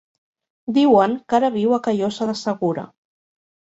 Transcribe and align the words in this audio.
Diuen 0.77 1.13
que 1.29 1.39
ara 1.39 1.53
viu 1.59 1.75
a 1.77 1.81
Callosa 1.89 2.31
de 2.31 2.39
Segura. 2.43 2.87